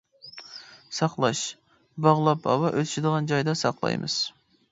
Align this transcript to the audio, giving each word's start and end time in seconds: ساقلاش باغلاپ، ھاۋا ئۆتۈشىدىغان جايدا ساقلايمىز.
ساقلاش 0.99 1.41
باغلاپ، 2.07 2.49
ھاۋا 2.53 2.71
ئۆتۈشىدىغان 2.73 3.31
جايدا 3.33 3.57
ساقلايمىز. 3.63 4.19